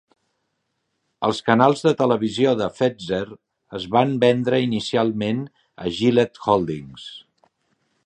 [1.27, 3.21] Els canals de televisió de Fetzer
[3.81, 5.47] es van vendre inicialment
[5.85, 7.11] a Gillett Holdings.